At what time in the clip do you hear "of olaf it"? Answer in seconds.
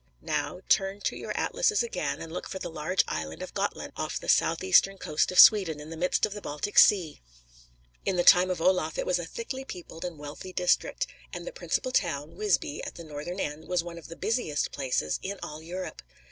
8.49-9.05